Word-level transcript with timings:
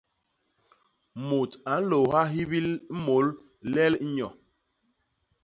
Mut 1.27 1.51
a 1.73 1.75
nlôôha 1.81 2.21
hibil 2.33 2.67
môl 3.05 3.27
ilel 3.65 3.93
nyo. 4.15 4.29